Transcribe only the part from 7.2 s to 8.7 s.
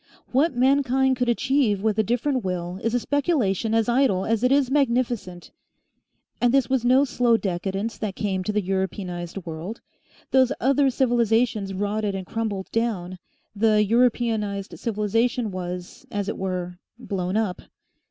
decadence that came to the